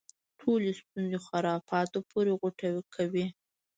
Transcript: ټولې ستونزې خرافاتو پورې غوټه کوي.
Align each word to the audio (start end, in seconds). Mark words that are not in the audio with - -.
ټولې 0.39 0.71
ستونزې 0.79 1.19
خرافاتو 1.25 1.99
پورې 2.11 2.31
غوټه 2.39 2.69
کوي. 2.95 3.25